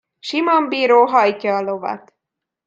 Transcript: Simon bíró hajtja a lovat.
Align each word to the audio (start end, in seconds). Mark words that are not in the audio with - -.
Simon 0.21 0.69
bíró 0.69 1.05
hajtja 1.07 1.57
a 1.57 1.61
lovat. 1.61 2.15